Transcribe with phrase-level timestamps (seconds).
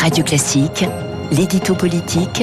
[0.00, 0.86] Radio Classique,
[1.30, 2.42] l'édito politique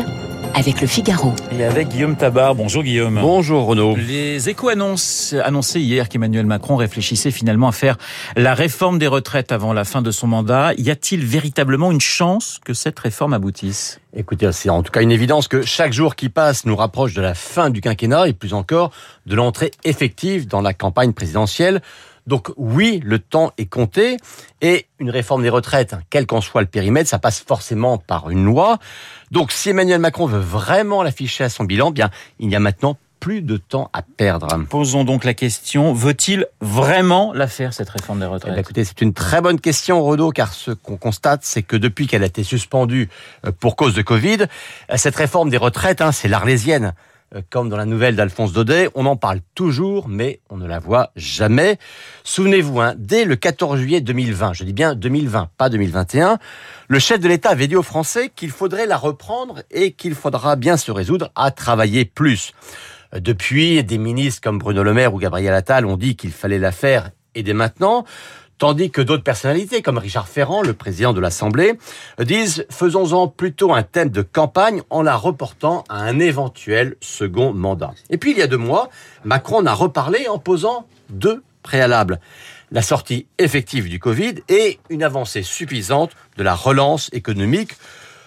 [0.53, 1.33] avec le Figaro.
[1.51, 2.53] Et avec Guillaume Tabar.
[2.53, 3.17] Bonjour Guillaume.
[3.19, 3.95] Bonjour Renaud.
[3.95, 7.97] Les échos annoncent, annoncé hier qu'Emmanuel Macron réfléchissait finalement à faire
[8.35, 10.73] la réforme des retraites avant la fin de son mandat.
[10.77, 13.99] Y a-t-il véritablement une chance que cette réforme aboutisse?
[14.15, 17.21] Écoutez, c'est en tout cas une évidence que chaque jour qui passe nous rapproche de
[17.21, 18.91] la fin du quinquennat et plus encore
[19.25, 21.81] de l'entrée effective dans la campagne présidentielle.
[22.27, 24.17] Donc oui, le temps est compté
[24.61, 28.43] et une réforme des retraites, quel qu'en soit le périmètre, ça passe forcément par une
[28.43, 28.77] loi.
[29.31, 32.09] Donc si Emmanuel Macron veut vraiment l'afficher à son bilan, bien
[32.39, 34.47] il y a maintenant plus de temps à perdre.
[34.69, 38.53] Posons donc la question, veut-il vraiment la faire, cette réforme des retraites?
[38.55, 42.07] Eh Écoutez, c'est une très bonne question, Renaud, car ce qu'on constate, c'est que depuis
[42.07, 43.09] qu'elle a été suspendue
[43.45, 46.93] euh, pour cause de Covid, euh, cette réforme des retraites, hein, c'est l'arlésienne.
[47.35, 50.79] Euh, comme dans la nouvelle d'Alphonse Daudet, on en parle toujours, mais on ne la
[50.79, 51.77] voit jamais.
[52.23, 56.39] Souvenez-vous, hein, dès le 14 juillet 2020, je dis bien 2020, pas 2021,
[56.87, 60.55] le chef de l'État avait dit aux Français qu'il faudrait la reprendre et qu'il faudra
[60.55, 62.53] bien se résoudre à travailler plus.
[63.13, 66.59] Euh, depuis, des ministres comme Bruno Le Maire ou Gabriel Attal ont dit qu'il fallait
[66.59, 68.05] la faire et dès maintenant.
[68.57, 71.73] Tandis que d'autres personnalités, comme Richard Ferrand, le président de l'Assemblée,
[72.19, 77.93] disent faisons-en plutôt un thème de campagne en la reportant à un éventuel second mandat.
[78.09, 78.89] Et puis il y a deux mois,
[79.23, 82.19] Macron a reparlé en posant deux préalables.
[82.71, 87.73] La sortie effective du Covid et une avancée suffisante de la relance économique.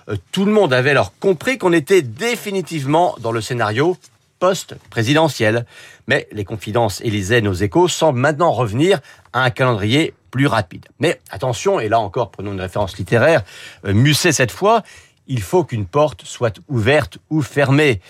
[0.08, 3.96] Euh, tout le monde avait alors compris qu'on était définitivement dans le scénario
[4.40, 5.64] post-présidentiel.
[6.08, 8.98] Mais les confidences Élysée, nos échos, semblent maintenant revenir
[9.32, 10.86] à un calendrier plus rapide.
[10.98, 13.42] Mais attention, et là encore, prenons une référence littéraire,
[13.84, 14.82] euh, Musset cette fois,
[15.28, 18.00] il faut qu'une porte soit ouverte ou fermée.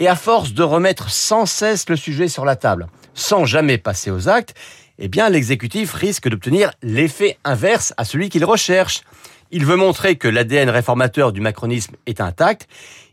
[0.00, 4.10] Et à force de remettre sans cesse le sujet sur la table, sans jamais passer
[4.10, 4.54] aux actes,
[4.98, 9.02] eh bien l'exécutif risque d'obtenir l'effet inverse à celui qu'il recherche.
[9.50, 12.68] Il veut montrer que l'ADN réformateur du macronisme est intact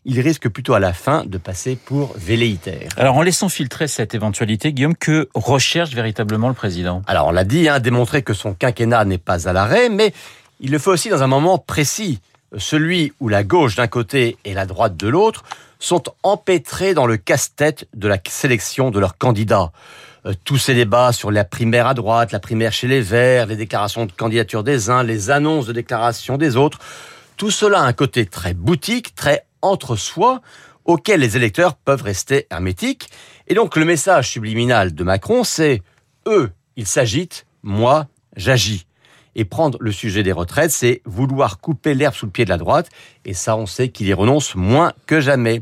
[0.05, 2.89] il risque plutôt à la fin de passer pour velléitaire.
[2.97, 7.01] Alors en laissant filtrer cette éventualité, Guillaume, que recherche véritablement le président?
[7.07, 10.13] Alors on l'a dit, hein, démontrer que son quinquennat n'est pas à l'arrêt, mais
[10.59, 12.19] il le fait aussi dans un moment précis,
[12.57, 15.44] celui où la gauche d'un côté et la droite de l'autre
[15.79, 19.72] sont empêtrés dans le casse-tête de la sélection de leurs candidats.
[20.25, 23.56] Euh, tous ces débats sur la primaire à droite, la primaire chez les Verts, les
[23.56, 26.79] déclarations de candidature des uns, les annonces de déclaration des autres,
[27.38, 30.41] tout cela a un côté très boutique, très entre soi
[30.84, 33.09] auquel les électeurs peuvent rester hermétiques.
[33.47, 35.81] Et donc le message subliminal de Macron, c'est
[36.28, 38.85] eux, ils s'agitent, moi, j'agis.
[39.35, 42.57] Et prendre le sujet des retraites, c'est vouloir couper l'herbe sous le pied de la
[42.57, 42.90] droite.
[43.25, 45.62] Et ça, on sait qu'il y renonce moins que jamais.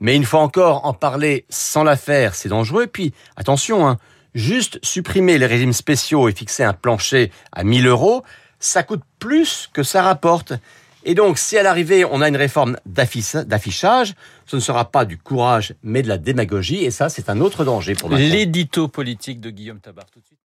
[0.00, 2.86] Mais une fois encore, en parler sans la faire, c'est dangereux.
[2.86, 3.98] Puis, attention, hein,
[4.34, 8.22] juste supprimer les régimes spéciaux et fixer un plancher à 1000 euros,
[8.60, 10.52] ça coûte plus que ça rapporte.
[11.04, 14.14] Et donc, si à l'arrivée, on a une réforme d'affichage,
[14.46, 16.84] ce ne sera pas du courage, mais de la démagogie.
[16.84, 20.38] Et ça, c'est un autre danger pour L'édito politique de Guillaume Tabar, tout de suite.